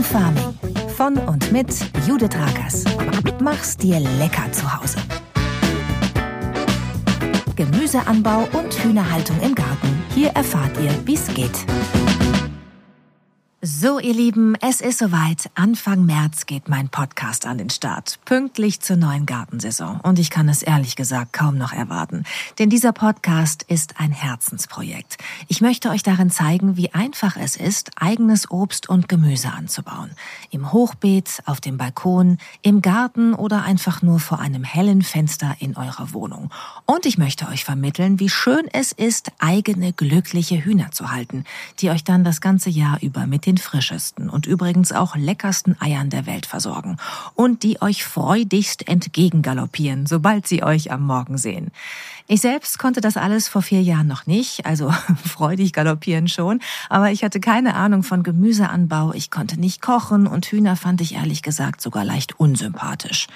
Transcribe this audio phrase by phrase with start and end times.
[0.00, 0.58] Home Farming
[0.96, 1.68] von und mit
[2.06, 2.84] Judith Rakers.
[3.42, 4.96] Mach's dir lecker zu Hause.
[7.54, 10.02] Gemüseanbau und Hühnerhaltung im Garten.
[10.14, 11.66] Hier erfahrt ihr, wie's geht.
[13.62, 15.50] So, ihr Lieben, es ist soweit.
[15.54, 18.18] Anfang März geht mein Podcast an den Start.
[18.24, 20.00] Pünktlich zur neuen Gartensaison.
[20.00, 22.24] Und ich kann es ehrlich gesagt kaum noch erwarten.
[22.58, 25.18] Denn dieser Podcast ist ein Herzensprojekt.
[25.46, 30.12] Ich möchte euch darin zeigen, wie einfach es ist, eigenes Obst und Gemüse anzubauen.
[30.50, 35.76] Im Hochbeet, auf dem Balkon, im Garten oder einfach nur vor einem hellen Fenster in
[35.76, 36.50] eurer Wohnung.
[36.86, 41.44] Und ich möchte euch vermitteln, wie schön es ist, eigene glückliche Hühner zu halten,
[41.80, 46.08] die euch dann das ganze Jahr über mit den frischesten und übrigens auch leckersten Eiern
[46.08, 46.98] der Welt versorgen
[47.34, 51.72] und die euch freudigst entgegengaloppieren, sobald sie euch am Morgen sehen.
[52.28, 54.92] Ich selbst konnte das alles vor vier Jahren noch nicht, also
[55.26, 60.46] freudig galoppieren schon, aber ich hatte keine Ahnung von Gemüseanbau, ich konnte nicht kochen und
[60.46, 63.26] Hühner fand ich ehrlich gesagt sogar leicht unsympathisch.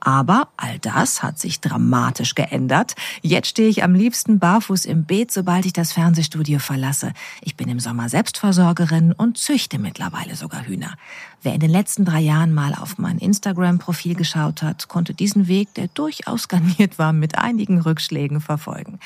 [0.00, 2.94] Aber all das hat sich dramatisch geändert.
[3.22, 7.12] Jetzt stehe ich am liebsten barfuß im Beet, sobald ich das Fernsehstudio verlasse.
[7.40, 10.94] Ich bin im Sommer Selbstversorgerin und züchte mittlerweile sogar Hühner.
[11.42, 15.74] Wer in den letzten drei Jahren mal auf mein Instagram-Profil geschaut hat, konnte diesen Weg,
[15.74, 18.98] der durchaus garniert war, mit einigen Rückschlägen verfolgen.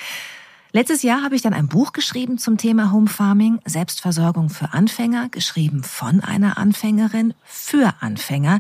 [0.75, 5.29] Letztes Jahr habe ich dann ein Buch geschrieben zum Thema Home Farming, Selbstversorgung für Anfänger,
[5.29, 8.59] geschrieben von einer Anfängerin für Anfänger,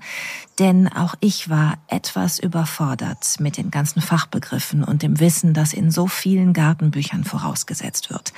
[0.58, 5.90] denn auch ich war etwas überfordert mit den ganzen Fachbegriffen und dem Wissen, das in
[5.90, 8.34] so vielen Gartenbüchern vorausgesetzt wird.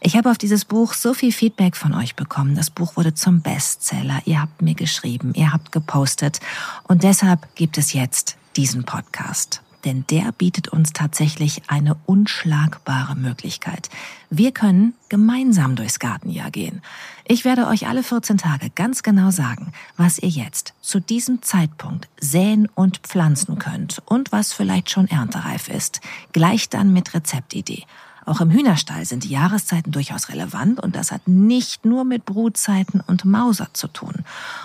[0.00, 2.54] Ich habe auf dieses Buch so viel Feedback von euch bekommen.
[2.54, 4.22] Das Buch wurde zum Bestseller.
[4.24, 6.40] Ihr habt mir geschrieben, ihr habt gepostet
[6.84, 13.88] und deshalb gibt es jetzt diesen Podcast denn der bietet uns tatsächlich eine unschlagbare Möglichkeit.
[14.30, 16.82] Wir können gemeinsam durchs Gartenjahr gehen.
[17.26, 22.08] Ich werde euch alle 14 Tage ganz genau sagen, was ihr jetzt zu diesem Zeitpunkt
[22.20, 26.00] säen und pflanzen könnt und was vielleicht schon erntereif ist.
[26.32, 27.84] Gleich dann mit Rezeptidee.
[28.28, 33.00] Auch im Hühnerstall sind die Jahreszeiten durchaus relevant und das hat nicht nur mit Brutzeiten
[33.06, 34.12] und Mauser zu tun.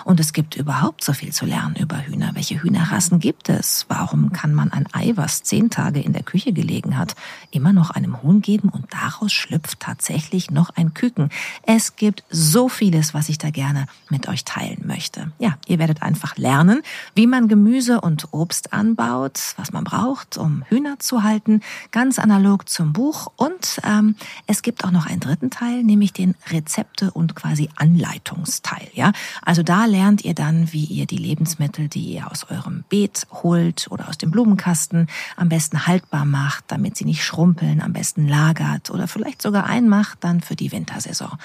[0.04, 2.32] Und es gibt überhaupt so viel zu lernen über Hühner.
[2.34, 3.86] Welche Hühnerrassen gibt es?
[3.88, 7.16] Warum kann man ein Ei, was zehn Tage in der Küche gelegen hat,
[7.52, 11.30] immer noch einem Huhn geben und daraus schlüpft tatsächlich noch ein Küken?
[11.62, 15.32] Es gibt so vieles, was ich da gerne mit euch teilen möchte.
[15.38, 16.82] Ja, ihr werdet einfach lernen,
[17.14, 22.68] wie man Gemüse und Obst anbaut, was man braucht, um Hühner zu halten, ganz analog
[22.68, 24.16] zum Buch und und ähm,
[24.46, 28.88] es gibt auch noch einen dritten Teil, nämlich den Rezepte und quasi Anleitungsteil.
[28.94, 33.26] Ja, also da lernt ihr dann, wie ihr die Lebensmittel, die ihr aus eurem Beet
[33.30, 38.28] holt oder aus dem Blumenkasten, am besten haltbar macht, damit sie nicht schrumpeln, am besten
[38.28, 41.38] lagert oder vielleicht sogar einmacht dann für die Wintersaison.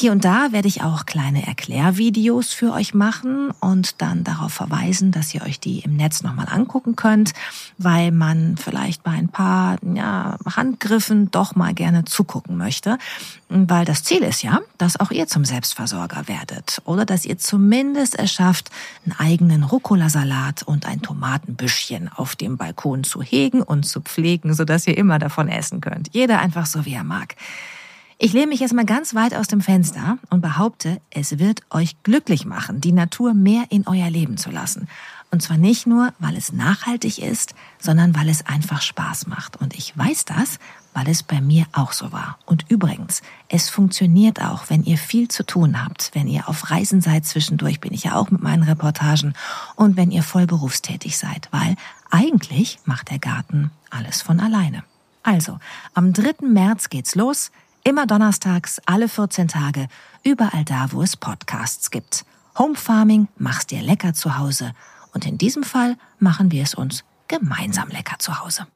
[0.00, 5.10] Hier und da werde ich auch kleine Erklärvideos für euch machen und dann darauf verweisen,
[5.10, 7.32] dass ihr euch die im Netz nochmal angucken könnt,
[7.78, 12.98] weil man vielleicht bei ein paar ja, Handgriffen doch mal gerne zugucken möchte.
[13.48, 18.18] Weil das Ziel ist ja, dass auch ihr zum Selbstversorger werdet oder dass ihr zumindest
[18.18, 18.70] es schafft,
[19.04, 24.86] einen eigenen Rucola-Salat und ein Tomatenbüschchen auf dem Balkon zu hegen und zu pflegen, sodass
[24.86, 26.10] ihr immer davon essen könnt.
[26.12, 27.36] Jeder einfach so, wie er mag.
[28.20, 32.02] Ich lehne mich jetzt mal ganz weit aus dem Fenster und behaupte, es wird euch
[32.02, 34.88] glücklich machen, die Natur mehr in euer Leben zu lassen.
[35.30, 39.60] Und zwar nicht nur, weil es nachhaltig ist, sondern weil es einfach Spaß macht.
[39.60, 40.58] Und ich weiß das,
[40.98, 42.38] weil es bei mir auch so war.
[42.44, 47.00] Und übrigens, es funktioniert auch, wenn ihr viel zu tun habt, wenn ihr auf Reisen
[47.00, 49.34] seid zwischendurch, bin ich ja auch mit meinen Reportagen,
[49.76, 51.76] und wenn ihr voll berufstätig seid, weil
[52.10, 54.82] eigentlich macht der Garten alles von alleine.
[55.22, 55.60] Also,
[55.94, 56.46] am 3.
[56.48, 57.52] März geht's los.
[57.84, 59.86] Immer donnerstags, alle 14 Tage,
[60.24, 62.24] überall da, wo es Podcasts gibt.
[62.58, 64.72] Home Farming machst dir lecker zu Hause.
[65.14, 68.66] Und in diesem Fall machen wir es uns gemeinsam lecker zu Hause.